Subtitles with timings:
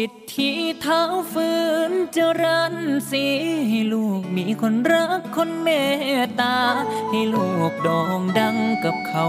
[0.00, 0.50] สิทธิ
[0.80, 1.50] เท้าฝื
[1.90, 2.74] นเจริญ
[3.10, 3.24] สี
[3.68, 5.68] ให้ลูกมีคนรักคนเม
[6.22, 6.56] ตตา
[7.10, 9.26] ให้ลูกโด่งดังกับเขา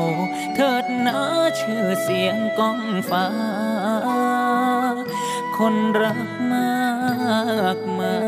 [0.55, 1.19] เถิดนะ
[1.59, 3.27] ชื่อเสียงก้องฟ้า
[5.57, 6.19] คนรัก
[6.51, 6.81] มา
[7.77, 8.26] กมาย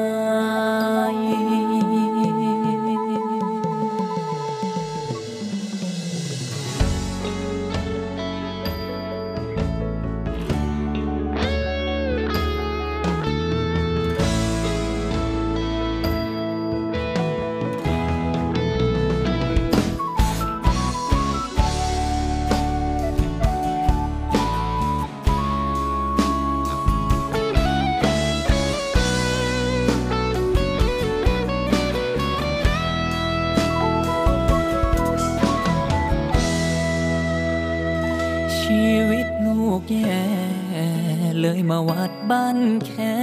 [41.90, 43.16] วัดบ้านแค่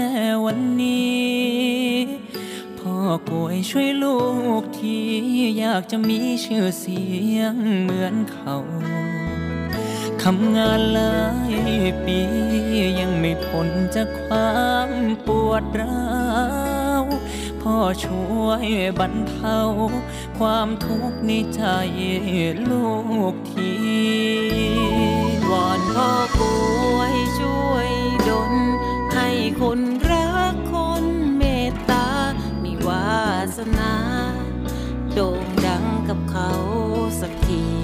[0.44, 1.94] วันนี้
[2.78, 2.96] พ่อ
[3.30, 4.18] กวยช่วยลู
[4.60, 4.98] กที
[5.58, 7.04] อยากจะมีชื่อเสี
[7.36, 8.56] ยงเหมือนเขา
[10.22, 11.54] ทำงานหลาย
[12.04, 12.20] ปี
[13.00, 14.90] ยังไม่พ้นจากความ
[15.26, 16.16] ปวดร้า
[17.02, 17.04] ว
[17.62, 18.66] พ่อช่วย
[18.98, 19.58] บรรเทา
[20.38, 21.62] ความทุกข์ในใจ
[22.70, 22.90] ลู
[23.32, 23.72] กที
[25.50, 26.55] วอนพ่อป่
[29.60, 31.04] คนรักคน
[31.36, 32.08] เมตตา
[32.62, 33.16] มีวา
[33.56, 33.94] สนา
[35.12, 36.50] โด่งดังกับเขา
[37.20, 37.75] สักที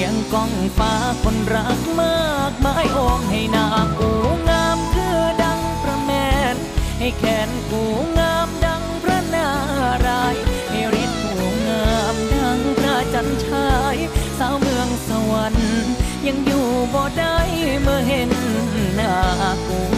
[0.00, 0.92] สียงก้องฟ้า
[1.22, 3.66] คนรักมากมายโอมให้นา
[3.98, 4.10] กู
[4.48, 6.10] งามคือดังพระแม
[6.54, 6.56] น
[6.98, 7.82] ให้แขนกู
[8.18, 9.48] งามดังพระนา
[10.06, 10.36] ราย
[10.70, 13.96] ให้ฤทธิ์กูงามดังพระจันทร์ชาย
[14.38, 15.78] สาวเมืองสวรรค์
[16.26, 17.36] ยังอยู่บ่ได้
[17.82, 18.30] เมื่อเห็น
[18.94, 19.14] หน้า
[19.66, 19.97] กู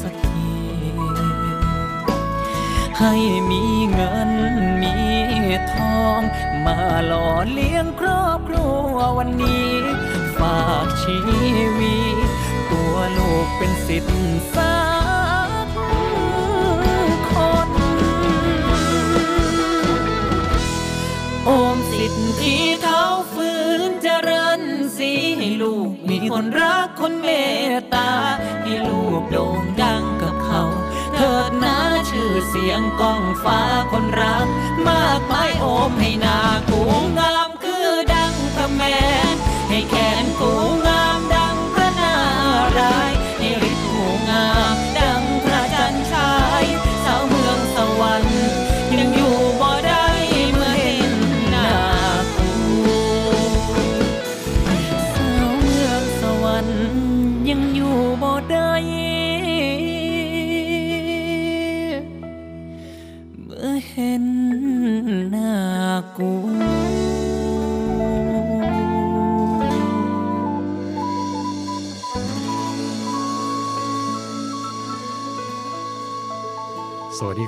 [0.00, 0.48] สักที
[2.98, 3.14] ให้
[3.50, 4.30] มีเงิน
[4.82, 4.94] มี
[5.72, 6.20] ทอง
[6.66, 9.72] มาหล่อเลี้ยงครอบครัววันนี้
[10.38, 11.18] ฝากชี
[11.78, 12.28] วิต
[12.70, 14.78] ตัวลูกเป็นสิทธิ์สั
[15.64, 15.66] ก
[17.30, 17.32] ค
[17.68, 17.70] น
[21.44, 23.02] โอมสิทธิเท้า
[23.32, 23.50] ฝื
[23.80, 24.60] นเจริญ
[24.96, 27.30] สีให้ลูกมีคนรักคนเม
[27.77, 27.77] ต
[28.62, 30.62] ให้ลูกโด่งดังกับเขา
[31.14, 31.76] เถิดนะ
[32.10, 33.60] ชื่อเสียงก้องฟ้า
[33.92, 34.46] คนรัก
[34.88, 36.38] มากมายโอมให้นา
[36.70, 36.80] กู
[37.18, 38.82] งามคือดังพระแม
[39.34, 39.36] น
[39.68, 40.52] ให้แขนกู
[40.86, 40.97] งาม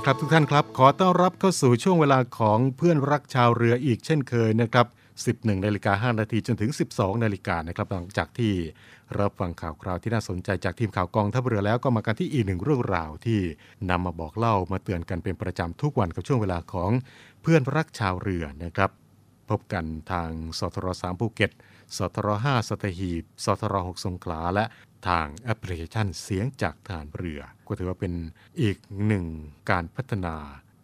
[0.05, 4.87] ครับทุกท่านครับ ขอต้อนรับเข้าสู่ช่วงเวลาของเพื่อนรักชาวเรืออีกเช่นเคยนะครับ
[5.21, 8.53] 11นาฬิกา5นาทีจนถึง 12นาฬิกานะครับหลังจากที่
[9.19, 13.39] รับฟังข่าวคราวที่น่าสนใจจากทีมข่าวกองทัพเรือแล้วก็มากันที่อีกหนึ่งเรื่องราวที่
[13.89, 16.91] นำมาบอกเล่ามาเตือนกันเป็นประจำทุกวันกับช่วงเวลาของ
[17.41, 18.91] เพื่อนรักชาวเรือนะครับ
[19.49, 21.51] พบกันทางสทร3ภูเก็ต
[21.97, 24.65] สทร5สัตหีบสทร6สงขลาและ
[25.07, 28.13] ทางแอปพลิเคชันเสียงจากฐานเรือ ก็ถือว่าเป็น
[28.61, 29.25] อีกหนึ่ง
[29.71, 30.35] การพัฒนา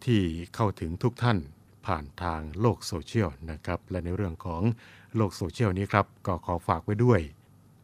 [0.04, 0.22] ที่
[0.54, 1.38] เข้าถึงทุกท่าน
[1.86, 4.62] ผ่านทางโลกโซเชียลนะครับ และในเรื่องของ
[5.16, 7.20] โลกโซเชียลนี้ครับ ก็ขอฝากไว้ด้วย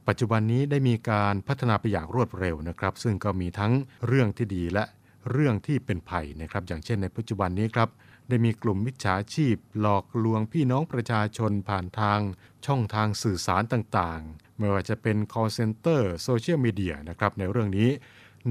[0.09, 3.73] ปัจจุบันนี้ได้มีการพัฒนาไปอย่างรวดเร็วนะครับ ซึ่งก็มีทั้ง
[4.07, 4.85] เรื่องที่ดีและ
[5.31, 7.89] เรื่องที่เป็นภัยนะครับ อย่างเช่นในปัจจุบันนี้ครับ
[8.29, 12.21] ได้มีกลุ่มมิจฉาชีพ หลอกลวงพี่น้องประชาชนผ่านทาง
[12.67, 14.23] ช่องทางสื่อสารต่าง
[14.59, 17.91] ไม่ว่าจะเป็น call center โซเชียลมีเดียนะครับในเรื่องนี้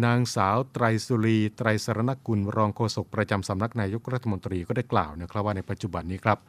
[0.05, 6.39] นางสาวไตรสุรี ไตรสรณกุลรองโฆษกประจำสำนักนายกรัฐมนตรีก็ได้กล่าวนะครับว่าในปัจจุบันนี้ครับ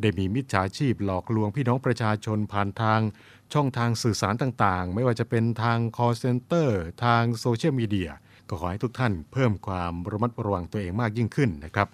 [0.00, 3.00] ได้มีมิจฉาชีพหลอกลวงพี่น้องประชาชนผ่านทาง
[3.54, 6.68] ช่องทางสื่อสารต่างๆ ไม่ว่าจะเป็นทาง call center
[7.04, 8.10] ทางโซเชียลมีเดีย
[8.48, 11.88] ก็ขอให้ทุกท่านเพิ่มความระมัดระวังตัวเองมากยิ่งขึ้นนะครับ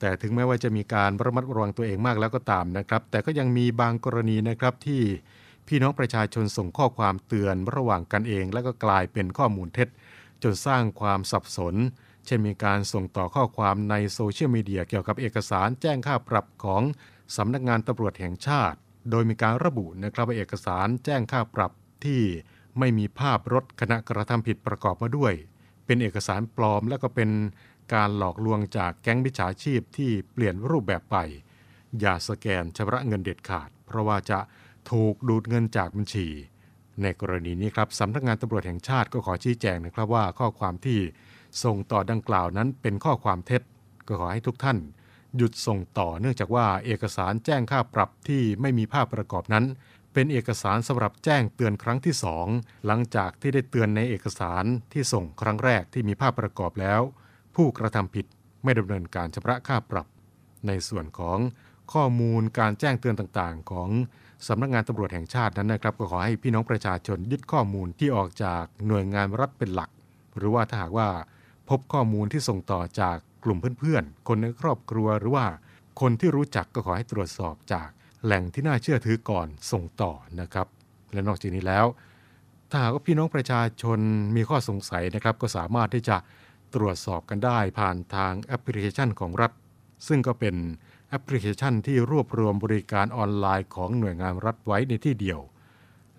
[0.00, 5.02] แต่ถึงแม้ว่าจะมีการระมัดระวังตัวเองมากแล้วก็ตามนะครับ แต่ก็ยังมีบางกรณีนะครับที่
[5.74, 9.88] พี่น้องประชาชนส่งข้อความเตือนระหว่างกันเอง แล้วก็กลายเป็นข้อมูลเท็จ
[10.42, 11.74] จนสร้างความสับสน
[12.26, 16.82] เช่นมีการส่งต่อข้อความในโซเชียลมีเดียเกี่ยวกับเอกสารแจ้งค่าปรับของ
[17.36, 18.78] สำนักงานตำรวจแห่งชาติ
[19.10, 21.72] โดยมีการระบุนะครับว่าเอกสารแจ้งค่าปรับ
[22.04, 22.20] ที่
[22.78, 25.32] ไม่มีภาพรถขณะกระทำผิดประกอบมาด้วย
[25.86, 27.30] เป็นเอกสารปลอมและก็เป็น
[27.94, 31.16] การหลอกลวงจากแก๊งมิจฉาชีพที่เปลี่ยนรูปแบบไป
[32.00, 34.38] อย่าสแกนชำระเงินเด็ดขาด เพราะว่าจะ
[34.90, 36.26] ถูกดูดเงินจากบัญชี
[37.02, 40.98] ในกรณีนี้ครับสำนักงานตำรวจแห่งชาติก็ขอชี้แจงนะครับว่าข้อความที่
[41.64, 43.62] ส่งต่อดังกล่าวนั้นเป็นข้อความเท็จ
[44.06, 44.78] ก็ขอให้ทุกท่าน
[45.36, 49.64] หยุดส่งต่อเนื่องจากว่าเอกสารแจ้งค่าปรับที่ไม่มีภาพประกอบนั้น
[50.12, 52.46] เป็นเอกสารสำหรับแจ้งเตือนครั้งที่สอง
[52.86, 57.00] หลังจากที่ได้เตือนในเอกสารที่ส่งครั้งแรกที่มีภาพประกอบแล้ว
[57.54, 58.26] ผู้กระทำผิด
[58.64, 60.06] ไม่ดำเนินการชำระค่าปรับ
[60.66, 61.38] ในส่วนของ
[61.92, 63.90] ข้อมูลการแจ้งเตือนต่างๆ ของ
[64.48, 69.90] สำนักงานตำรวจแห่งชาตินั้นนะครับก็ขอให้พี่น้องประชาชนยึดข้อมูลที่ออกจากหน่วยงานรัฐเป็นหลัก
[70.36, 71.08] หรือว่าถ้าหากว่า
[71.68, 75.46] พบข้อมูลที่ส่งต่อจากกลุ่มเพื่อนๆ คนในครอบครัวหรือว่า
[76.00, 77.88] คนที่รู้จักก็ขอให้ตรวจสอบจาก
[78.24, 80.66] แหล่งที่น่าเชื่อถือก่อนส่งต่อนะครับ
[81.12, 81.86] และนอกจากนี้แล้ว
[82.70, 83.98] ถ้าหากว่าพี่น้องประชาชน
[84.36, 86.16] มีข้อสงสัยนะครับ ก็สามารถที่จะ
[86.74, 89.52] ตรวจสอบกันได้ผ่านทางแอปพลิเคชันของรัฐ
[90.08, 90.54] ซึ่งก็เป็น
[91.14, 95.40] แอปพลิเคชันที่รวบรวมบริการออนไลน์ของหน่วยงานรัฐไว้ในที่เดียว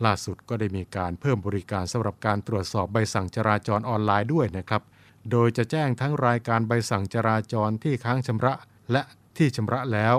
[0.05, 4.81] ล่าสุดก็ได้มีการเพิ่มบริการสำหรับการตรวจสอบใบสั่งจราจรออนไลน์ด้วยนะครับ
[5.31, 8.53] โดยจะแจ้งทั้งรายการใบสั่งจราจรที่ค้างชำระ
[8.91, 9.01] และ
[9.37, 10.15] ที่ชำระแล้ว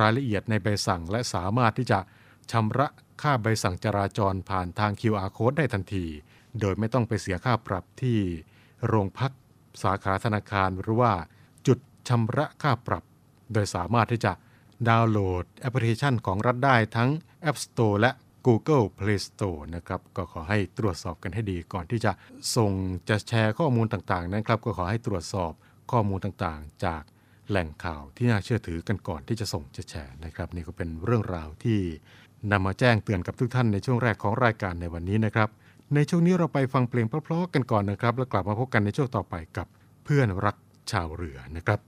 [0.00, 2.00] รายละเอียดในใบสั่งและสามารถที่จะ
[2.52, 2.88] ชำระ
[3.22, 6.06] ค่าใบสั่งจราจรผ่านทาง QR code ได้ทันที
[6.60, 8.18] โดยไม่ต้องไปเสียค่าปรับที่
[8.86, 9.32] โรงพัก
[9.82, 11.12] สาขาธนาคารหรือว่า
[11.66, 11.78] จุด
[12.08, 13.04] ชำระค่าปรับ
[13.52, 14.32] โดยสามารถที่จะ
[14.88, 17.10] ดาวน์โหลดแอปพลิเคชันของรัฐได้ทั้ง
[17.48, 18.10] App Store และ
[18.46, 22.12] Google Play Store นะครับก็ขอให้ตรวจสอบกันให้ดีก่อนที่จะ
[22.56, 22.70] ส่ง
[23.08, 25.52] จะแชร์ข้อมูลต่างๆนะครับ ก็ขอให้ตรวจสอบ
[25.92, 27.02] ข้อมูลต่างๆ จาก
[27.48, 31.78] แหล่งข่าวที่น่าเชื่อถือกันก่อนที่จะส่งจะแชร์นะครับ นี่ก็เป็นเรื่องราวที่
[32.52, 35.48] นำมาแจ้งเตือนกับทุกท่านในช่วงแรกของรายการในวันนี้นะครับ
[35.94, 39.66] ในช่วงนี้เราไปฟังเพลงเพราะๆกันก่อนนะครับ แล้วกลับมาพบกันในช่วงต่อไปกับ
[40.04, 40.56] เพื่อนรัก
[40.90, 41.80] ชาวเรือนะครับ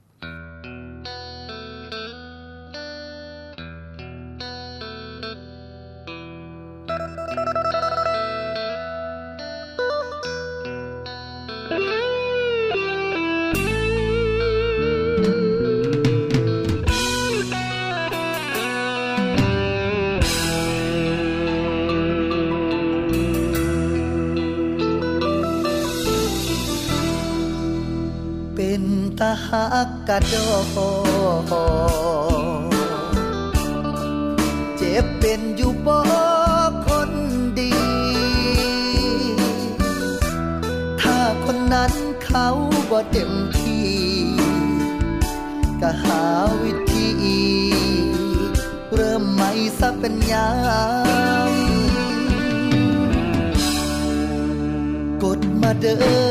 [30.33, 30.49] ดอ
[34.77, 35.99] เจ็บเป็นอยู่บ่
[36.85, 37.11] คน
[37.59, 37.73] ดี
[41.01, 42.47] ถ้าคนนั้นเขา
[42.89, 43.89] บ่เต็มที่
[45.81, 46.21] ก็หา
[46.63, 47.09] วิธี
[48.93, 50.49] เริ่มใหม่ซะเป็นยา
[51.49, 51.53] ม
[55.23, 56.24] กดมาเด้อ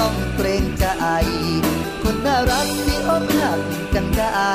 [0.00, 0.86] ต้องเกรงใจ
[2.02, 3.60] คนน่ารักที่อกหัก
[3.94, 4.52] กันได้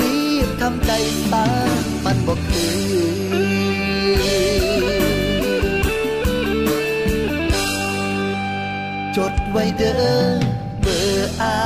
[0.00, 0.90] รีบทำใจ
[1.32, 1.46] ตา
[2.04, 3.00] มันบอกคือ
[9.16, 10.00] จดไว้เด้อ
[10.80, 11.56] เบอร์อา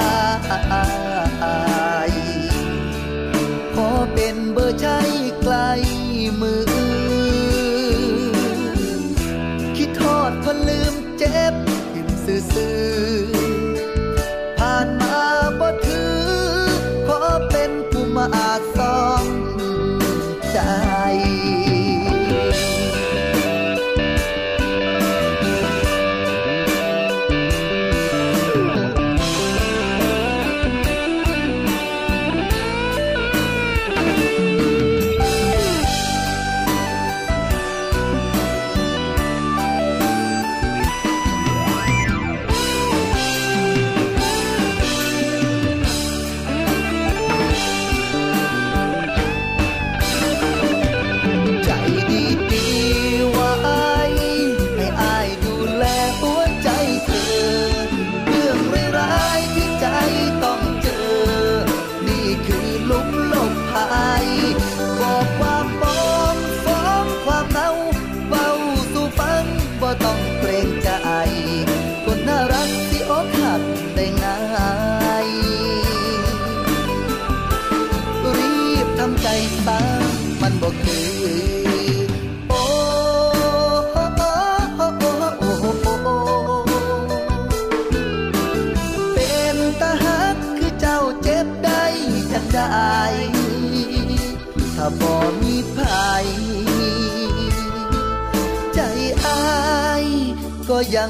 [100.84, 101.06] ก็ยั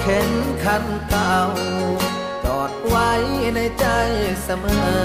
[0.00, 0.30] เข็น
[0.64, 1.40] คันเก่า
[2.44, 3.10] จอดไว้
[3.54, 3.86] ในใจ
[4.44, 5.02] เสมอ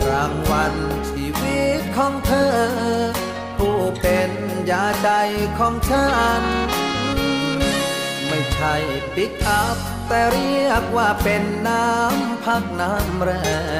[0.00, 0.74] กลางวัน
[1.10, 2.56] ชีวิตของเธอ
[3.58, 4.30] ผู้เป็น
[4.70, 5.10] ยาใจ
[5.58, 6.08] ของฉั
[6.40, 6.42] น
[8.28, 8.74] ไม่ใช่
[9.14, 9.76] ปิกอัพ
[10.08, 13.30] แต่เรียกว่าเป็นน้ำพักน้ำแร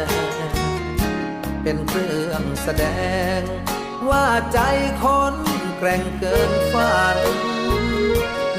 [0.06, 0.08] ง
[1.62, 2.84] เป็นเครื่องแสด
[3.38, 3.40] ง
[4.08, 4.58] ว่าใจ
[5.02, 5.34] คน
[5.78, 7.18] แกร่งเกินฝัน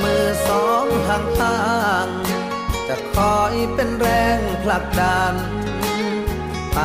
[0.04, 1.60] มือสองห่างห่า
[2.06, 2.08] ง
[2.88, 4.08] จะคอยเป็นแร
[4.38, 5.34] งผลักดัน
[6.74, 6.80] ไป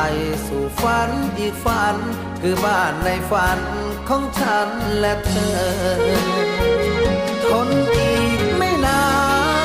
[0.47, 1.95] สู่ฝันอีกฝัน
[2.41, 3.59] คือบ้านในฝัน
[4.09, 5.59] ของฉันและเธอ
[7.45, 9.05] ทนอีกไม่นา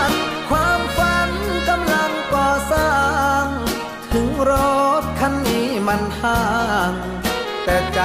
[0.08, 0.10] น
[0.50, 1.30] ความฝัน
[1.68, 2.94] กำลังก่อสร้า
[3.44, 3.46] ง
[4.12, 4.52] ถึงร
[5.02, 6.42] ถคันนี้มันห่า
[6.90, 6.92] ง
[7.64, 8.00] แต่ใจ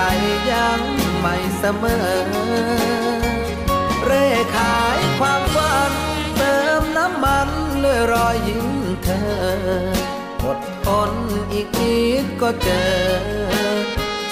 [0.51, 0.79] ยัง
[1.21, 3.24] ไม่เสมอ
[4.15, 5.91] ร่ขายความฝัน
[6.37, 7.49] เติมน้ำมัน
[7.83, 8.67] ด้วยรอยยิ้ม
[9.03, 9.25] เธอ
[10.45, 11.11] อดทน
[11.53, 12.93] อีกนิดก็เจอ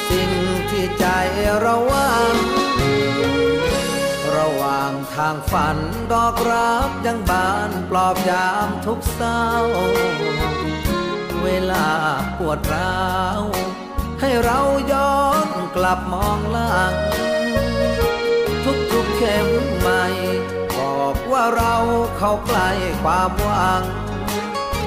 [0.10, 0.32] สิ่ง
[0.70, 1.06] ที่ใจ
[1.62, 2.36] เราหวัง
[4.36, 5.78] ระหว่างทางฝัน
[6.12, 9.44] ดอกรักยังบานปลอบยามทุกเศร้า
[11.44, 11.88] เวลา
[12.38, 13.06] ปวดร้า
[13.40, 13.44] ว
[14.22, 14.60] ให้เรา
[14.92, 16.94] ย้อนกลับมองหลัง
[21.34, 21.76] ว่าเรา
[22.18, 22.70] เข้าใกล้
[23.04, 23.84] ความหวัง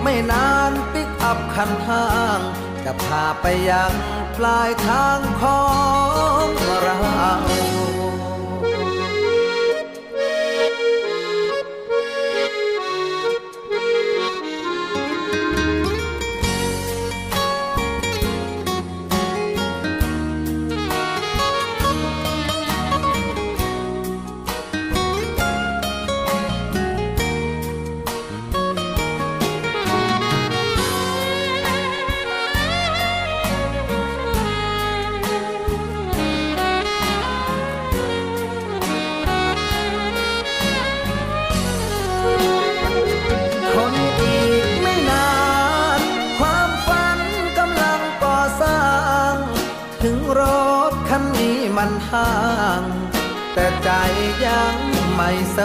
[0.02, 2.06] ไม่นานปิกอัพคันห้า
[2.38, 2.40] ง
[2.84, 3.92] จะพาไปยัง
[4.38, 5.62] ปลายทางขอ
[6.44, 6.46] ง
[6.82, 7.85] เรา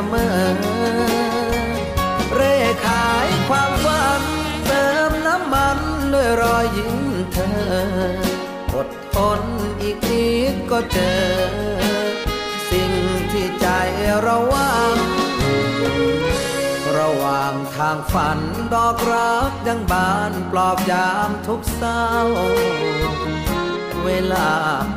[0.02, 0.52] ม่เสมอ
[2.34, 4.22] เร่ขายความฝัน
[4.68, 5.80] เติมน้ำมัน
[6.14, 6.98] ด้วยรอยยิ้ม
[7.34, 7.54] เธอ
[8.76, 9.42] อดทน
[9.82, 11.22] อีกนิดก็เจอ
[12.72, 12.92] สิ่ง
[13.32, 13.68] ที่ใจ
[14.22, 14.98] เราหวัง
[16.98, 18.40] ระหว่างทางฝัน
[18.74, 22.06] ดอกรักยังบานปลอบยามทุกเศร้า
[24.06, 24.50] เวลา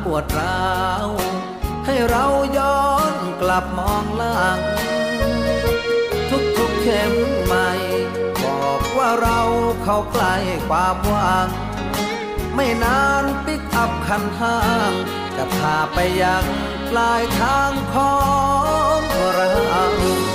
[0.03, 0.69] ปวดร้า
[1.05, 1.07] ว
[1.85, 2.25] ให้เรา
[2.57, 2.94] ยอน
[7.11, 7.13] ม
[7.45, 7.69] ใหม่
[8.43, 9.41] บอกว่าเรา
[9.83, 10.35] เข้าใกล้
[10.67, 11.47] ความหวัง
[12.55, 14.57] ไม่นานปิกอัพคันห้า
[14.89, 14.91] ง
[15.37, 16.43] จะพาไปยัง
[16.89, 18.15] ปลายทางขอ
[18.99, 19.01] ง
[19.35, 20.34] เรา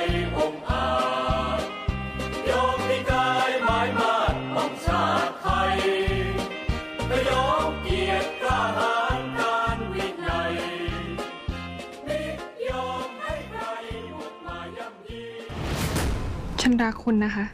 [16.71, 17.45] นรักคุณนะคะ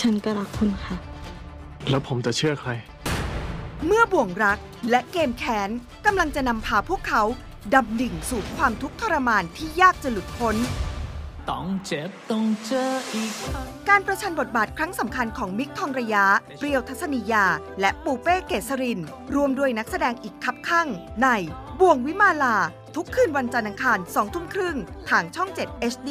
[0.00, 0.96] ฉันก็รักคุณค่ะ
[1.90, 2.70] แล้วผมจะเชื่อใคร
[3.86, 4.58] เมื่อบ่วงรัก
[4.90, 5.70] และเกมแค้น
[6.06, 7.22] กำลังจะนำพาพวกเขา
[7.74, 10.56] ดำดิ่งสู่ความทุกข์ทรมานที่ยากจะหลุดพ้น
[11.50, 16.24] ต้องเจ็บต้องเจออีกครั้งการประชันบทบาทครั้งสำคัญของมิกทองระยะ
[16.58, 17.46] เปรียวทัศนียา
[17.80, 19.00] และปูเป้เกษริน
[19.34, 20.88] รวมด้วยนักแสดงอีกคับข้าง
[21.20, 21.28] ใน
[21.80, 22.56] บ่วงวิมาลา
[22.96, 24.76] ทุกคืนวันจันทร์อังคาร2ทุ่มครึ่ง
[25.10, 26.10] ทางช่อง 7 HD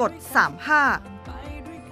[0.00, 0.12] กด
[0.66, 1.15] 35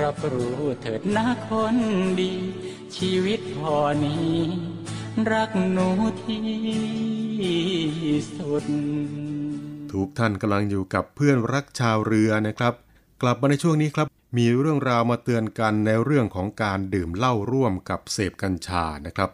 [0.00, 1.76] รับรู้เถิดนะคน
[2.20, 2.32] ดี
[2.96, 4.34] ชีวิตพอนี้
[5.32, 5.88] รักหนู
[6.24, 6.44] ที่
[8.36, 8.64] สุด
[9.92, 12.74] ทุกท่านกำลังอยู่กับเพื่อนรักชาวเรือนะครับ
[13.22, 14.06] กลับมาในช่วงนี้ครับ
[14.38, 19.30] มีเรื่องราวมาเตือนกันในเรื่องของการดื่มเหล้าร่วมกับเสพกัญชานะครับ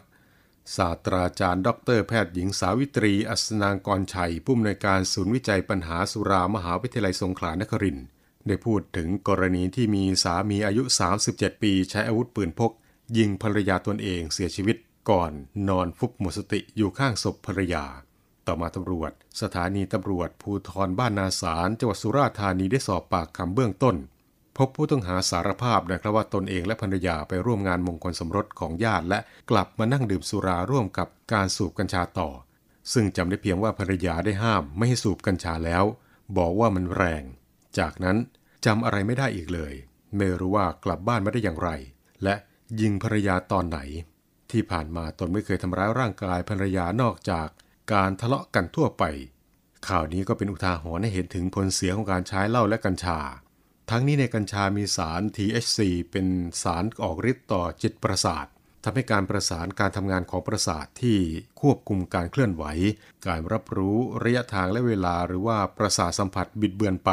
[0.77, 8.07] ศาสตราจารย์ ดรแพทย์หญิงสาวิตรี อัศนางกรชัย ผู้อำนวยการศูนย์วิจัยปัญหาสุรามหาวิทยาลัยสงขลานครินทร์
[8.47, 10.83] ได้พูดถึงกรณีที่มีสามีอายุ
[11.23, 12.73] 37 ปีใช้อาวุธปืนพก
[13.17, 14.77] ยิงภรรยาตนเองเสียชีวิต
[15.11, 15.33] ก่อน
[15.69, 17.85] นอนฟุบหมดสติอยู่ข้างศพภรรยา
[18.47, 23.97] ต่อมาตำรวจ สถานีตำรวจภูธรบ้านนาสารจังหวัดสุราษฎร์ธานีได้สอบปากคำเบื้องต้น
[24.57, 29.19] พบผู้ต้องหาสารภาพนะครับว่าตนเองและภรรยาไปร่วมงานมงคลสมรสของญาติและ
[29.51, 32.31] กลับมานั่งดื่มสุราร่วมกับการสูบกัญชาต่อ
[32.93, 35.85] ซึ่งจำได้เพียงว่าภรรยาได้ห้ามไม่ให้สูบกัญชาแล้ว
[36.37, 37.25] บอกว่ามันแรง
[37.79, 38.17] จากนั้น
[38.67, 39.75] จำอะไรไม่ได้อีกเลย
[40.17, 41.71] ไม่รู้ว่ากลับบ้านมาได้อย่างไร
[42.25, 42.35] และ
[42.81, 43.79] ยิงภรรยาตอนไหน
[44.51, 47.49] ที่ผ่านมาตนไม่เคยทำร้ายร่างกายภรรยานอกจาก
[47.93, 49.05] การทะเลาะกันทั่วไป
[49.89, 53.21] ข่าวนี้ก็เป็นอุทาหรณ์ให้เห็นถึงผลเสียของการใช้เหล้าและกัญชา
[53.91, 55.79] ทั้งนี้ในกัญชามีสาร THC
[56.11, 56.27] เป็น
[56.63, 58.47] สารออกฤทธิ์ต่อจิตประสาท
[58.85, 61.19] ทำให้การประสานการทำงานของประสาทที่
[61.61, 62.65] ควบคุมการเคลื่อนไหว
[63.27, 67.11] การรับรู้ระยะทางและเวลาหรือว่าประสาทสัมผัสบิดเบือนไป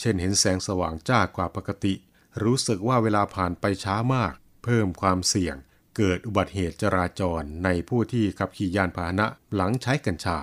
[0.00, 1.94] เช่นเห็นแสงสว่างจ้ากว่าปกติ
[2.42, 5.56] รู้สึกว่าเวลาผ่านไปช้ามาก เพิ่มความเสี่ยง
[5.96, 10.38] เกิดอุบัติเหตุจราจรในผู้ที่ขับขี่ยานพาหนะหลังใช้กัญชา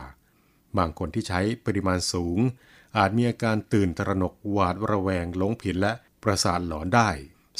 [0.77, 2.39] บางคนที่ใช้ปริมาณสูง
[2.97, 7.09] อาจมีอาการตื่นตระหนกหวาดระแวงหลงผิดและประสาทหลอนได้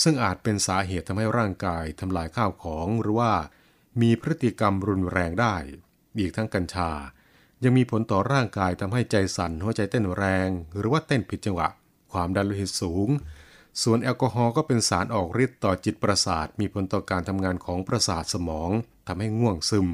[0.04, 3.34] ซึ่งอาจเป็นสาเหตุทำให้ร่างกายทำลายข้าวของหรือว่า
[4.02, 5.56] มีพฤติกรรมรุนแรงได้
[6.20, 6.92] อีกทั้งกัญชา
[7.64, 11.70] ยังมีผลต่อร่างกายทำให้ใจสั่นหัวใจเต้นแรง หรือว่าเต้นผิดจังหวะ
[12.14, 13.10] ความดันโลหิตสูง
[13.84, 18.70] ส่วนแอลกอฮอล์ก็เป็นสารออกฤทธิ์ต่อจิตประสาท มีผลต่อการทำงานของประสาทสมอง
[19.08, 19.88] ทำให้ง่วงซึม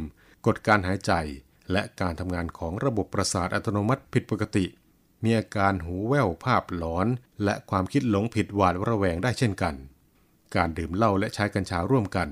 [0.45, 1.13] กดการหายใจ
[1.71, 4.65] และการทำงานของระบบประสาทอัตโนมัติผิดปกติ
[5.23, 7.08] มีอาการหูแว่วภาพหลอน
[7.43, 9.75] และความคิดหลงผิดหวาดระแวงได้เช่นกัน
[10.55, 12.29] การดื่มเหล้าและใช้กัญชาร่วมกัน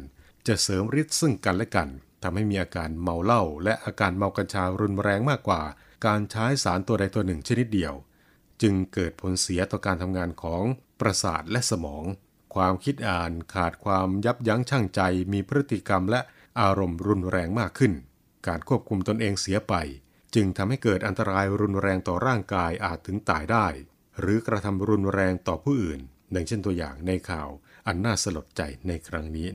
[0.48, 1.90] จะเสริมฤทธิ์ซึ่งกันและกัน
[2.24, 5.62] ทำให้มีอาการเมาเหล้าและอาการเมากัญชารุนแรงมากกว่า
[6.06, 7.94] การใช้สารตัวใดตัวหนึ่งชนิดเดียว
[8.62, 10.64] จึงเกิดผลเสียต่อการทำงานของ
[11.00, 12.06] ประสาทและสมอง
[12.56, 15.02] ความคิดอ่านขาดความยับยั้งชั่งใจ
[15.34, 16.22] มีพฤติกรรมและ
[16.60, 17.94] อารมณ์รุนแรงมากขึ้น
[18.48, 19.74] การควบคุมตนเองเสียไป
[20.36, 23.68] จึงทำให้เกิดอันตรายรุนแรงต่อร่างกายอาจถึงตายได้
[24.20, 26.00] หรือกระทำรุนแรงต่อผู้อื่น
[26.34, 27.50] ดังเช่นตัวอย่างในข่าว
[27.88, 29.48] อันน่าสลดใจในครั้งนี้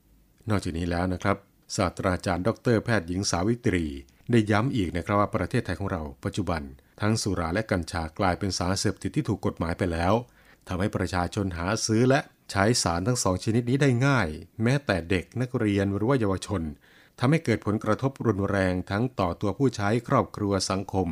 [0.49, 1.37] นอกจากนี้แล้วนะครับ
[1.77, 3.85] ศาสตราจารย์ ดรแพทย์หญิงสาวิตรี
[4.31, 6.63] ได้ย้ำอีกนะครับว่าประเทศไทยของเราปัจจุบัน
[7.01, 10.15] ทั้งสุราและกัญชากลายเป็นสารเสพติดที่ถูกกฎหมายไปแล้ว
[10.69, 14.29] ทำให้ประชาชนหาซื้อและใช้สารทั้งสองชนิดนี้ได้ง่าย
[14.63, 16.63] แม้แต่เด็กนักเรียนหรือว่าเยาวชน
[17.19, 21.09] ทำให้เกิดผลกระทบรุนแรงทั้งต่อตัวผู้ใช้ครอบครัวสังคม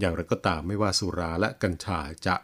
[0.00, 2.36] อย่างไรก็ตามไม่ว่าสุราและกัญชาจะ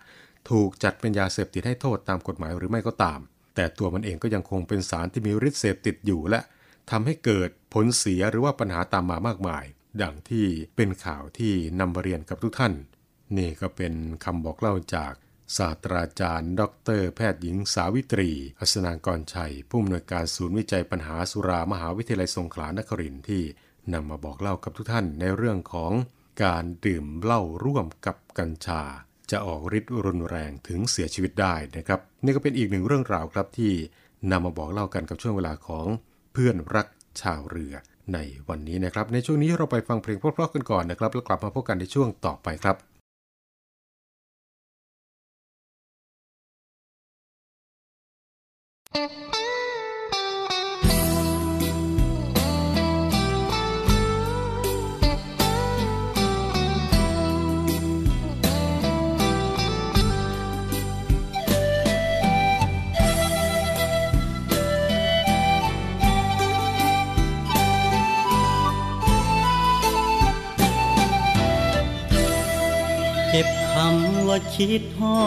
[0.50, 3.20] ถูกจัดเป็นยาเสพติดให้โทษตามกฎหมายหรือไม่ก็ตาม
[3.54, 6.40] แต่ตัวมันเองก็ยังคงเป็นสารที่มีฤทธิ์เสพติดอยู่และ
[6.90, 9.64] ทำให้เกิดผลเสียหรือว่าปัญหาตามมามากมาย
[10.02, 12.74] ดังที่เป็นข่าวที่นำมาเรียนกับทุกท่าน
[13.36, 15.12] นี่ก็เป็นคำบอกเล่าจาก
[15.56, 16.62] ศาสตราจารย์ ด
[16.98, 23.42] ร แพทย์หญิงสาวิตรี อัศนางกรชัย ผู้อำนวยการศูนย์วิจัยปัญหาสุรามหาวิทยาลัยสงขลานครินทร์ที่
[23.92, 25.92] นำมาบอกเล่ากับทุกท่านในเรื่องของ
[26.44, 28.82] การดื่มเหล้าร่วมกับกัญชา
[29.30, 33.72] จะออกฤทธิ์รุนแรงถึงเสียชีวิตได้นะครับ นี่ก็เป็นอีกหนึ่งเรื่องราวครับที่
[34.30, 35.86] นำมาบอกเล่ากันกับช่วงเวลาของ
[36.32, 36.86] เพื่อนรัก
[37.20, 37.74] ชาวเรือ
[38.12, 42.76] ในวันนี้นะครับ ในช่วงนี้เราไปฟังเพลงเพราะๆกันก่อนนะครับ แล้วกลับมาพบกันในช่วงต่อไปครับ
[74.34, 75.22] ว่าคิดฮอ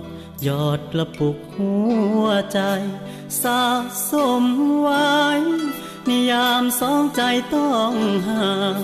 [0.00, 0.02] ด
[0.46, 1.74] ยอดกระปุกหั
[2.22, 2.60] วใจ
[3.42, 3.62] สะ
[4.10, 4.12] ส
[4.42, 4.44] ม
[4.80, 5.12] ไว้
[6.08, 7.22] นิยามสองใจ
[7.54, 7.94] ต้อง
[8.28, 8.80] ห่าง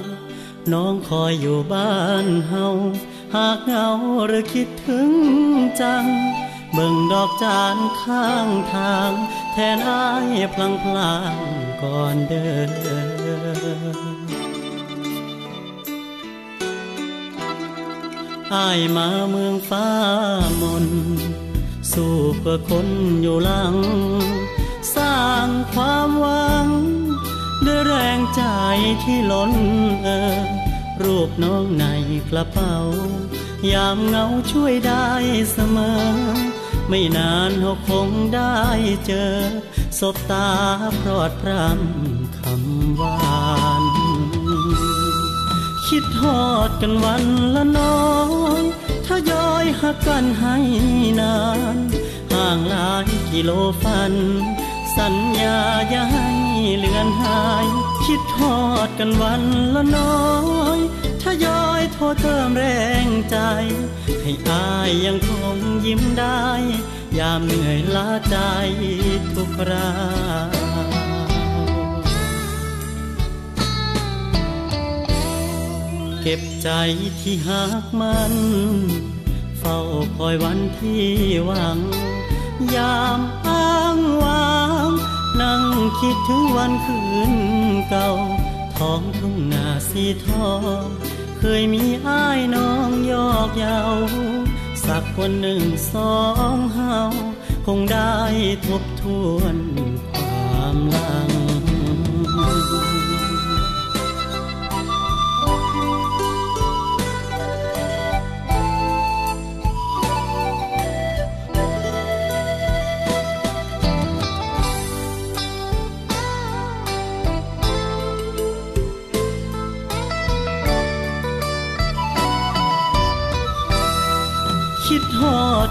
[0.72, 2.66] น้องคอยอยู่บ้านเฮา
[3.34, 3.88] หากเหงา
[4.26, 5.10] หรือคิดถึง
[5.80, 6.06] จัง
[6.72, 9.12] เบิ่งดอกจานข้างทาง
[9.52, 11.34] แทนอายพลังพลาง
[11.82, 14.09] ก่อนเดิน
[18.54, 19.88] อายมาเมืองฟ้า
[20.60, 20.86] มน
[21.92, 22.88] สู้เพื่อคน
[23.22, 23.76] อยู่หลัง
[24.94, 26.66] สร้างความหวัง
[27.66, 28.42] ด้วยแรงใจ
[29.02, 29.52] ที่ล้น
[30.02, 30.38] เออ
[31.02, 31.86] รูปน้องใน
[32.30, 32.76] กระเป๋า
[33.72, 35.08] ยามเงาช่วยได้
[35.52, 36.00] เสมอ
[36.88, 38.56] ไม่นานเขาคงได้
[39.06, 39.34] เจอ
[39.98, 40.50] สบตา
[41.00, 43.30] พรอดพรำคำหวา
[43.82, 43.84] น
[45.86, 48.29] คิดทอดกันวันละน้อยถ้าย้อย
[49.82, 50.56] หักกันให้
[51.20, 51.38] นา
[51.76, 51.78] น
[52.32, 53.50] ห่างหลายกิโล
[53.82, 54.14] ฟัน
[54.96, 55.58] สัญญา
[55.90, 56.28] อย่าให้
[56.78, 57.66] เลือนหาย
[58.04, 59.42] คิดทอดกันวัน
[59.74, 60.28] ละน้อ
[60.76, 60.78] ย
[61.22, 62.64] ถ้ายอยโทษเติมแร
[63.06, 63.38] งใจ
[64.22, 66.46] ให้อายยังคงยิ้มได้
[67.18, 68.36] ยามเหนื่อยล้าใจ
[69.34, 69.90] ทุกครา
[76.22, 76.68] เก็บใจ
[77.20, 78.34] ที่หักมัน
[79.60, 79.78] เฝ้า
[80.16, 81.04] คอยวันที่
[81.46, 81.78] หวัง
[82.74, 84.54] ยามอ้างว้า
[84.88, 84.90] ง
[85.40, 85.64] นั่ง
[86.00, 87.32] คิดถึงวันคืน
[87.88, 88.10] เก่า
[88.76, 90.84] ท้องทุ่งนาสีทอง
[91.38, 93.80] เคยมีอ้ายน้องยอกเยา
[94.86, 96.16] สักวันหนึ่งสอ
[96.54, 96.98] งเฮา
[97.66, 98.16] คงได้
[98.66, 99.04] ทบท
[99.36, 99.56] วน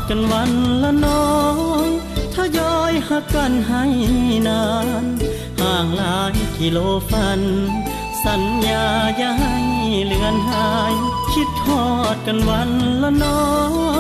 [0.10, 0.52] กันวัน
[0.84, 1.34] ละน้อ
[1.88, 1.89] ย
[2.34, 3.84] ถ้าย้อยหักกันให้
[4.48, 4.88] นาน
[5.62, 6.78] ห่างหลายกิโล
[7.10, 7.41] ฟัน
[8.26, 8.86] สัญญา
[9.17, 9.58] อย่าให้
[10.06, 10.93] เลือนหาย
[11.34, 12.72] คิดทอดกันวัน
[13.04, 13.54] ละน้อ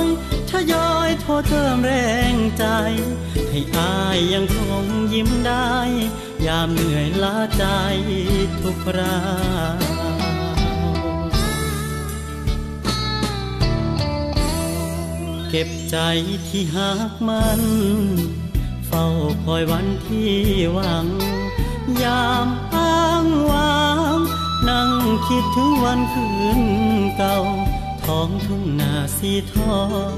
[0.03, 0.05] ย
[0.49, 1.93] ถ้าย้อยโทษเติมแร
[2.33, 2.65] งใจ
[3.49, 5.73] ให้อายยังคงยิ้มได้
[6.45, 7.65] ยามเหนื่อยล้าใจ
[8.61, 9.98] ทุกครา
[15.49, 15.97] เก็บใจ
[16.47, 17.61] ที่หักมัน
[18.87, 19.05] เฝ้า
[19.43, 20.33] คอยวันที่
[20.73, 21.07] หวัง
[22.03, 23.83] ยามอ้างว้า
[24.17, 24.19] ง
[24.69, 24.91] นั่ง
[25.27, 26.27] คิดถึงวันคื
[26.59, 26.61] น
[27.17, 27.37] เก่า
[28.03, 30.11] ท้องทุ่งนาสีทอง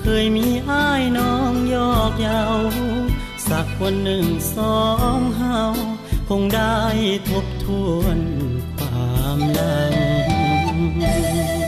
[0.00, 2.44] เคยมีอ้ายน้องยอกเยา
[3.48, 4.24] สักวันหนึ่ง
[4.56, 4.78] สอ
[5.16, 5.60] งเฮา
[6.28, 6.78] คงได้
[7.28, 7.66] ทบท
[7.96, 8.18] วน
[8.76, 11.63] ความลัง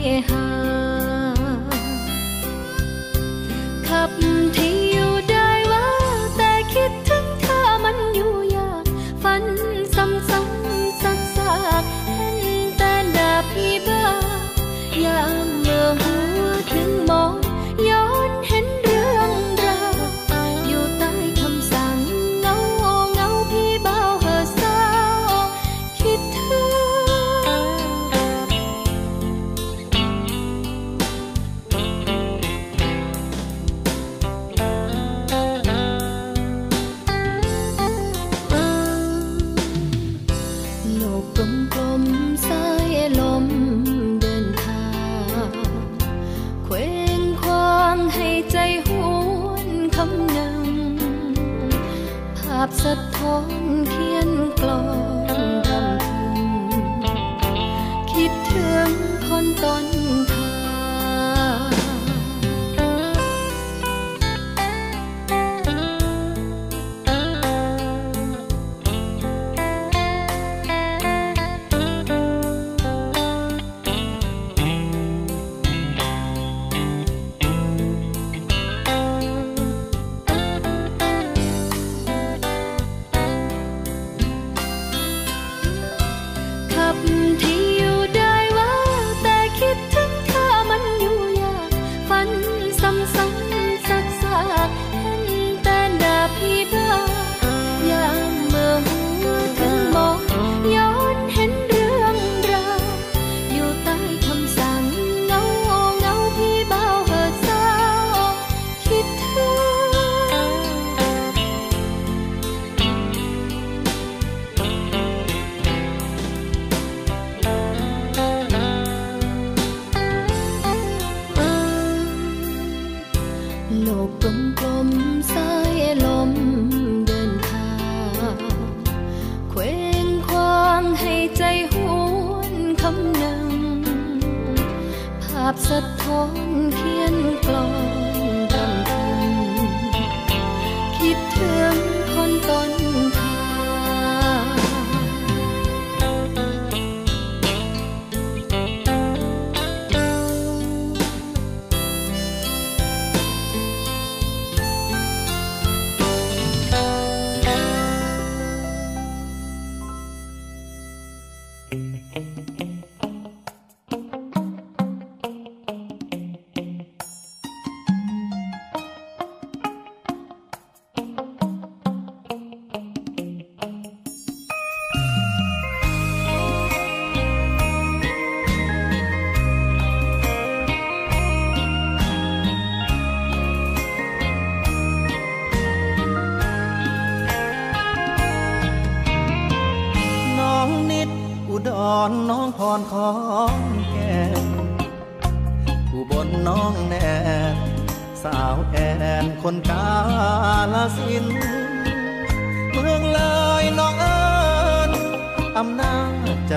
[0.00, 0.39] high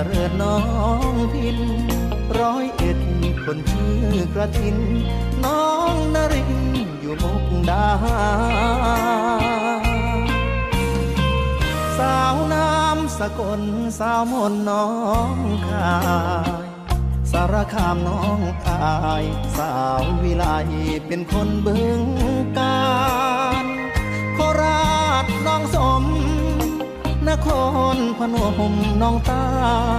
[0.10, 0.60] ริญน้อ
[1.12, 1.60] งพิน
[2.40, 3.00] ร้อยเอ็ด
[3.46, 4.78] คนชื่อกระทิน
[5.46, 6.54] น้องนริน
[7.00, 7.90] อยู่มุกดา
[11.98, 13.62] สาวน้ำสกล
[14.00, 14.88] สาวมนน้อ
[15.34, 15.36] ง
[15.70, 15.96] คา
[16.66, 16.68] ย
[17.32, 19.26] สารคามน้องอาย
[19.58, 20.46] สาววิไล
[21.08, 22.02] เป็นคนเบึง
[22.58, 22.84] กา
[23.64, 23.66] ร
[24.36, 26.04] โคราชน้องสม
[27.30, 27.48] นค
[27.96, 28.36] รพน
[28.72, 29.46] มน้องตา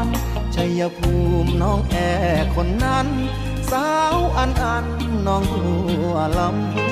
[0.04, 0.06] ล
[0.54, 1.12] ชัยภู
[1.44, 1.94] มิน้องแอ
[2.54, 3.06] คนนั้น
[3.70, 4.86] สาวอันอัน
[5.26, 5.66] น้องหั
[6.10, 6.86] วลำพู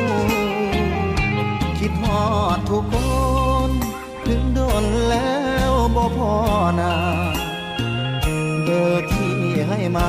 [1.79, 2.23] คิดหอ
[2.57, 2.95] ดทุกค
[3.69, 3.71] น
[4.27, 5.33] ถึงโดนแล้
[5.71, 6.33] วบ่พอ
[6.81, 6.95] นา
[8.65, 9.37] เบอร์ที่
[9.69, 10.09] ให้มา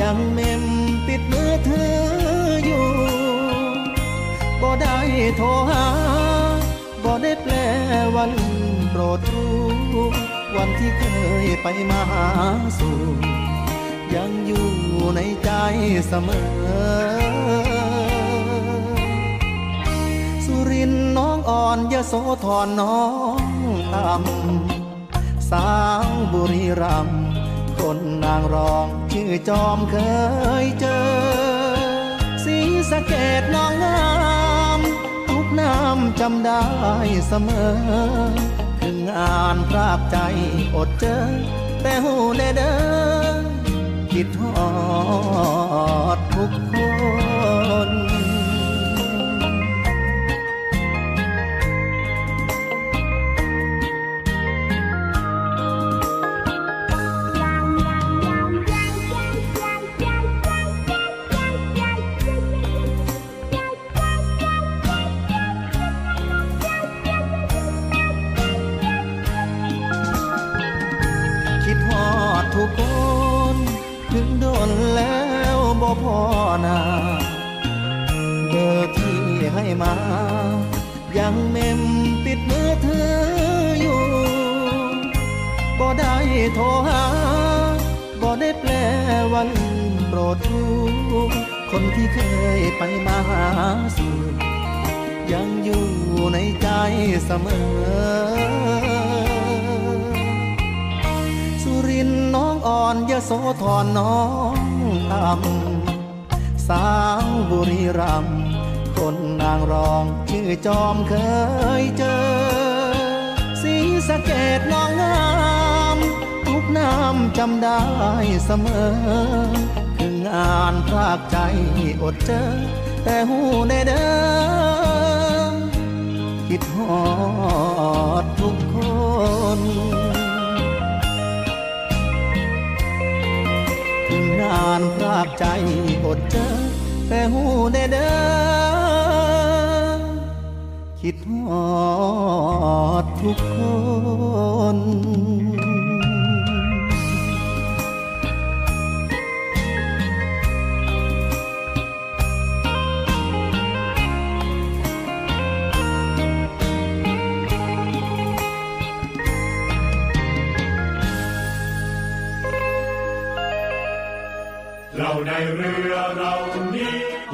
[0.00, 0.62] ยังเมม
[1.06, 1.98] ติดมือถือ
[2.64, 2.86] อยู่
[4.60, 4.96] บ่ได้
[5.36, 5.84] โทรหา
[7.04, 7.54] บ่ได้แปล
[8.14, 8.48] ว่าลื
[8.78, 8.79] ม
[9.18, 10.04] ดรู้
[10.56, 11.02] วันที่เค
[11.44, 12.04] ยไปมา
[12.78, 13.00] สู่
[14.14, 14.68] ยังอยู่
[15.16, 15.50] ในใจ
[16.08, 17.20] เสมอ
[20.44, 23.02] สุรินน้องอ่อนยโสธรน้อ
[23.38, 23.42] ง
[23.94, 25.72] ตำสา
[26.06, 27.08] งบุรีรัม
[27.78, 29.96] คนนางรองชื่อจอมเค
[30.64, 31.04] ยเจอ
[32.44, 32.56] สี
[32.90, 34.10] สะเกดน้องงา
[34.78, 34.80] ม
[35.28, 36.64] ทุกน้ำจำได้
[37.28, 38.49] เสมอ
[39.18, 40.18] อ่านพรากใจ
[40.76, 41.18] อดเจอ
[41.82, 43.40] แต่หูแน่เด้อ
[44.12, 44.68] คิดทอ
[46.16, 46.74] ดทุกค
[47.88, 47.90] น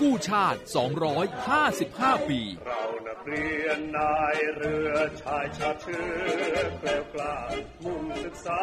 [0.00, 0.60] กู้ชาติ
[1.42, 7.36] 255 ปี เรานักเรียนนายเรือชายชาติเชื้อแกล้วกล้า
[7.84, 8.62] มุ่งศึกษา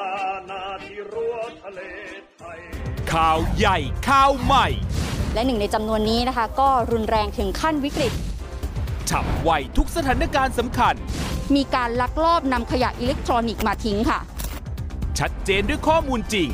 [0.49, 1.81] นาที่รั้วทะเล
[2.37, 2.59] ไทย
[3.11, 3.77] ข่าวใหญ่
[4.09, 4.67] ข่าวใหม่
[5.33, 8.13] และหนึ่งในจำนวนนี้นะคะ ก็รุนแรงถึงขั้นวิกฤต
[9.09, 10.95] ฉับไวทุกสถานการณ์สำคัญ
[11.55, 14.19] มีการลักลอบนำขยะอิเล็กทรอนิกส์มาทิ้งค่ะ
[15.19, 16.49] ชัดเจนด้วยข้อมูลจริง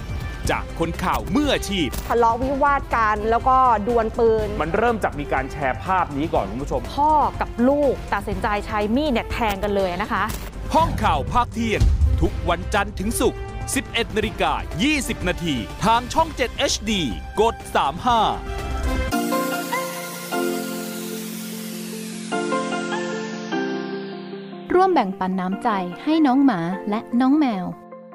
[0.51, 10.23] จากคนข่าวเมื่ออาชีพ ทะเลาะวิวาทกันแล้วก็ดวลปืน มันเริ่มจากมีการแชร์ภาพนี้ก่อนคุณผู้ชม พ่อกับลูกตัดสินใจใช้มีดเนี่ยแทงกันเลยนะคะ
[10.73, 11.81] ห้องข่าวภาคเที่ยง
[12.21, 13.39] ทุกวันจันทร์ถึงศุกร์
[13.77, 14.51] 11นาฬิกา
[14.91, 16.91] 20 นาทีทางช่อง 7 HD
[17.41, 17.63] กด 35
[24.73, 25.69] ร่วมแบ่งปันน้ำใจ
[26.03, 27.65] ให้น้องหมาและน้องแมว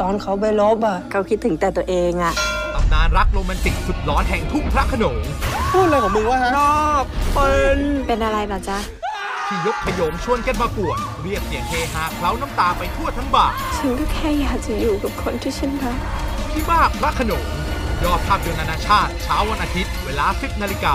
[0.00, 2.34] ตอนเขาไปลบอะเขาคิดถึงแต่ตัวเองอะ
[2.74, 5.16] ตำนานรักโรแมนติกสุดร้อนแห่งทุ่งพระโขนง
[5.72, 6.72] พูดอะไรของมึงวะฮะนอ
[7.02, 8.78] บเป็นเป็นอะไรล่ะจ๊ะ
[9.46, 15.98] ที่ยกขยงชวนกันมาป่วน เรียกเสียงเฮฮาเคล้าน้ำตาไปทั่วทั้งบาทฉันก็แค่อยากจะอยู่กับคนที่ฉันรัก
[16.52, 17.44] ที่บ้านพระโขนง
[18.04, 20.94] ยอดภาพยนตร์นานาชาติ เช้าวันอาทิตย์ เวลา 10นาฬิกา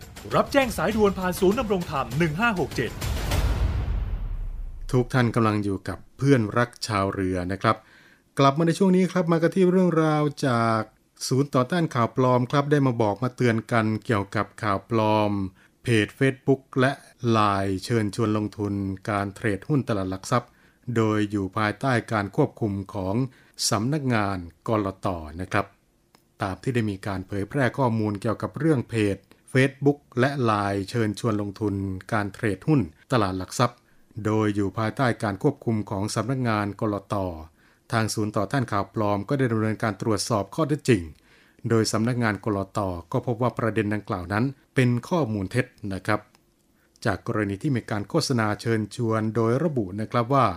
[0.35, 2.05] รับแจ้งสายด่วนผ่านศูนย์ดำรงธรรม
[3.29, 7.77] 1567 ทุกท่านกำลังอยู่กับเพื่อนรักชาวเรือนะครับ
[8.39, 10.81] กลับมาในช่วงนี้ครับมากันที่เรื่องราวจาก
[11.27, 15.31] ศูนย์ต่อต้านข่าวปลอมครับ ได้มาบอกมาเตือนกันเกี่ยวกับข่าวปลอม
[15.83, 16.91] เพจ Facebook และ
[17.35, 18.73] l ล n e เชิญชวนลงทุน
[19.09, 20.49] การเทรดหุ้นตลาดหลักทรัพย์
[20.95, 23.15] โดยอยู่ภายใต้การควบคุมของ
[23.69, 25.07] สำนักงานกรต
[25.41, 25.65] นะครับ
[26.41, 29.17] ตามที่ได้มีการเผยแพร่ข้อมูลเกี่ยวกับเรื่องเพจ
[29.51, 31.73] Facebook และ l ล n e เชิญชวนลงทุน
[32.13, 32.81] การเทรดหุ้น
[33.11, 33.79] ตลาดหลักทรัพย์
[34.25, 37.15] โดยอยู่ภายใต้การควบคุมของสำนักงานกรต
[37.91, 41.03] ทางศูนย์ต่อต้านข่าวปลอมก็ได้ดำเนินการตรวจสอบข้อเท็จจริง
[41.69, 42.79] โดยสำนักงานกรต
[43.11, 44.45] ก็พบว่าประเด็นดังกล่าวนั้น
[44.75, 46.21] เป็นข้อมูลเท็จนะครับ
[47.05, 50.47] จากกรณีที่มีการโฆษณาเชิญชวนโดยระบุนะครับว่า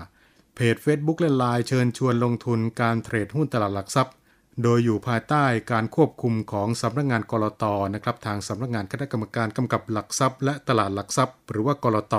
[0.55, 4.15] เพจ Facebook และ l ล n e เชิญชวนลงทุนการเทรดหุ้นตลาดหลักทรัพย์
[4.63, 12.17] โดยอยู่ภายใต้การควบคุมของสำนักงานกรตนะครับทางสำนักงานคณะกรรมการกำกับหลักทรัพย์ และตลาดหลักทรัพย์ หรือว่ากรต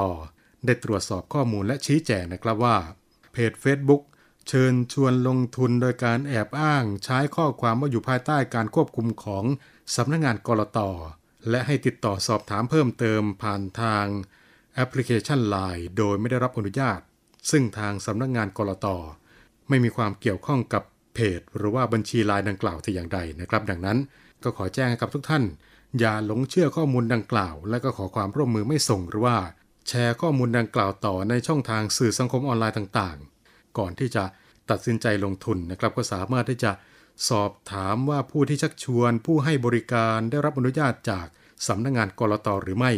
[0.65, 2.77] ได้ตรวจสอบข้อมูลและชี้แจงนะครับว่า
[3.31, 4.01] เพจ Facebook
[4.47, 9.43] เชิญชวนลงทุนโดยการแอบอ้าง ใช้ข้อความว่าอยู่ภายใต้การควบคุมของ
[9.95, 10.79] สำนักงานกรต
[11.49, 14.05] และให้ติดต่อสอบถามเพิ่มเติมผ่านทาง
[14.75, 16.99] แอปพลิเคชัน Line โดยไม่ได้รับอนุญาต
[17.51, 18.87] ซึ่งทางสำนักงานกรต
[19.69, 20.83] ไม่มีความเกี่ยวข้องกับ
[21.15, 23.97] เพจ หรือว่าบัญชีไลน์ดังกล่าวแต่อย่างใดนะครับ ดังนั้น
[24.43, 25.43] ก็ขอแจ้งให้กับทุกท่าน
[25.99, 29.37] อย่าหลงเชื่อข้อมูลดังกล่าว และก็ขอความร่วมมือไม่ส่งหรือว่า
[29.87, 34.23] แชร์ข้อมูลดังกล่าวต่อในช่องทางสื่อสังคมออนไลน์ต่างๆ ก่อนที่จะ
[34.69, 36.71] ตัดสินใจลงทุนนะครับ ก็สามารถที่จะ
[37.29, 41.27] สอบถามว่าผู้ที่ชักชวน ผู้ให้บริการได้รับอนุญาตจาก
[41.67, 42.91] สำนักงงานกรตหรือไม่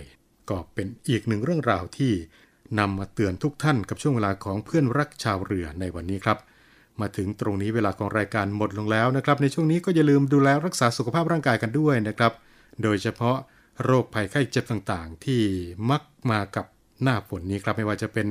[0.50, 2.14] ก็เป็นอีกหนึ่งเรื่องราวที่
[2.80, 6.38] นำมาเตือนทุกท่านกับช่วงเวลาของเพื่อนรักชาวเรือในวันนี้ครับ
[7.02, 12.34] มาถึงตรงนี้เวลาของรายการหมดลงแล้วนะครับ ในช่วงนี้ก็อย่าลืมดูแลรักษาสุขภาพร่างกายกันด้วยนะครับ
[12.84, 13.38] โดยเฉพาะ
[13.84, 15.42] โรคภัยไข้เจ็บต่างๆ ที่
[15.90, 16.66] มักมากับ
[17.04, 18.28] หน้าฝนนี้ครับไม่ว่าจะเป็น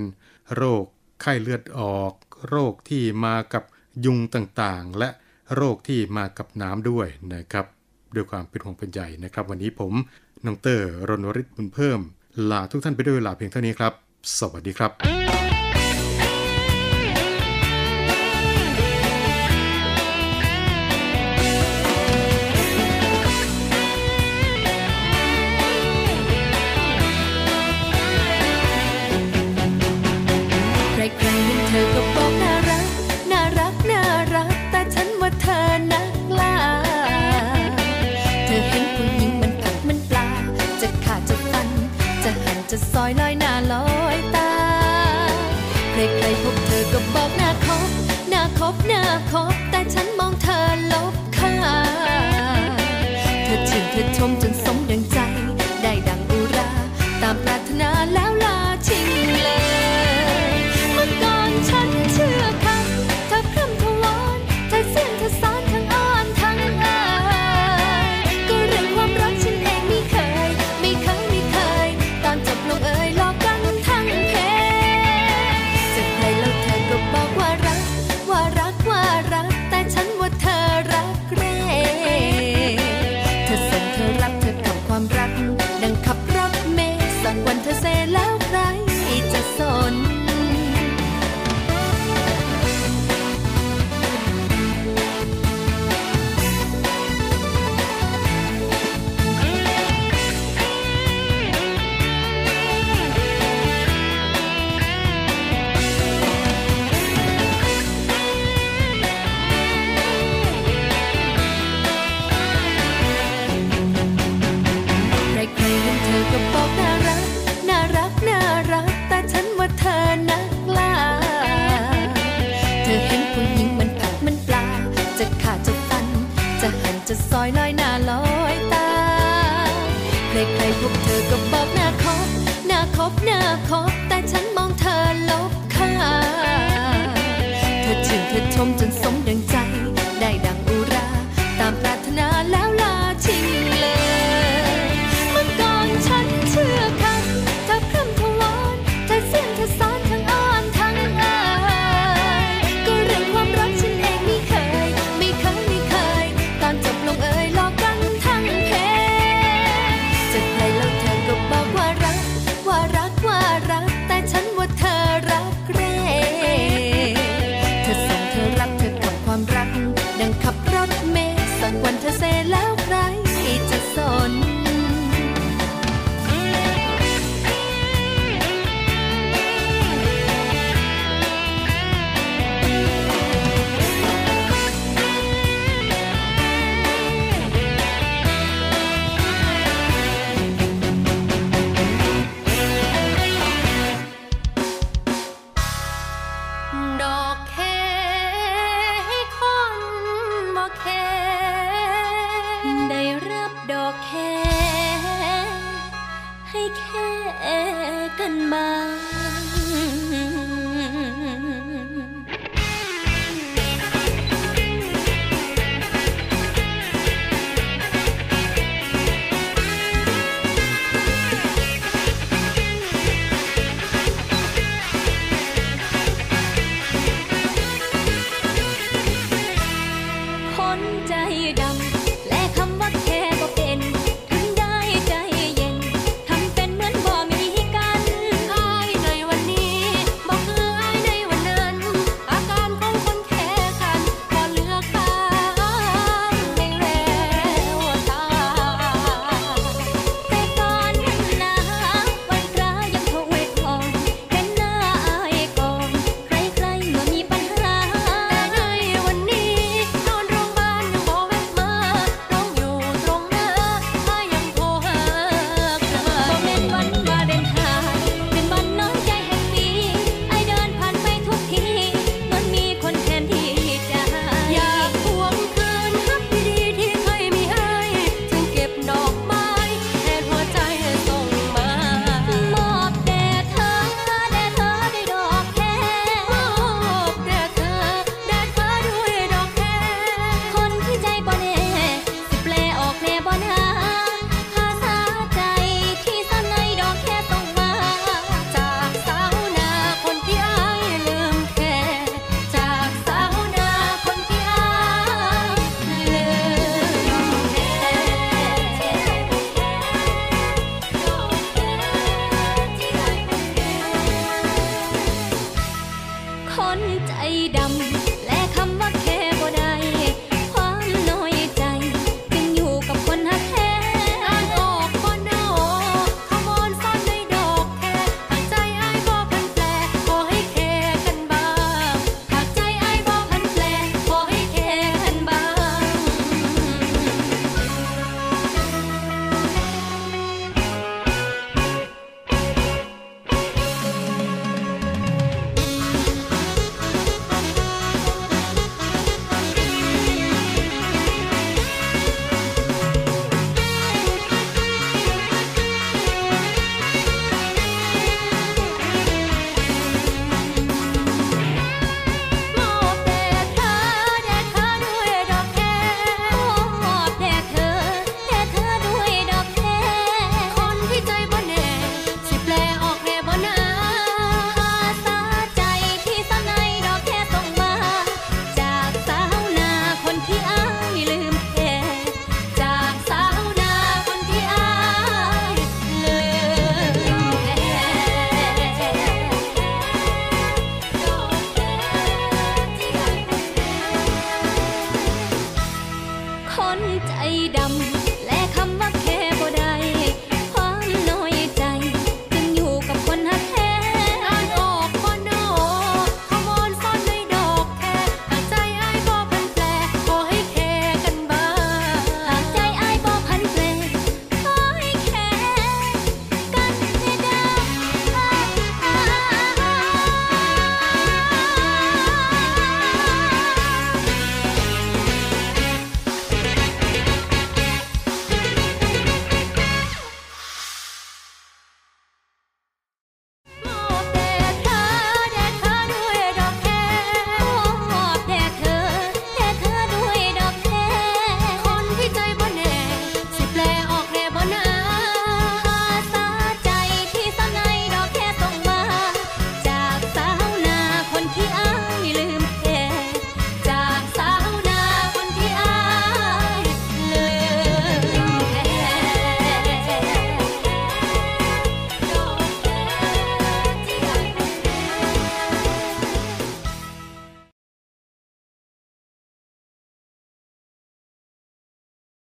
[0.54, 0.84] โรค
[1.20, 2.12] ไข้เลือดออก
[2.48, 3.64] โรคที่มากับ
[4.04, 5.08] ยุงต่างๆ และ
[5.54, 7.66] โรคที่มากับน้ำด้วยนะครับ
[8.14, 9.92] ด้วยความเป็นห่วงเป็นใยนะครับ วันนี้ผม
[10.44, 12.00] น้องเตอร์รณวริศบุญเพิ่ม
[12.50, 13.92] ลาทุกท่านไปด้วยเวลาเพียงเท่านี้ครับ
[14.38, 15.29] สวัสดีครับ